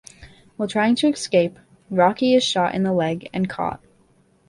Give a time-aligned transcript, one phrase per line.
[0.57, 1.59] While trying to escape,
[1.91, 3.83] Rocky is shot in the leg and caught.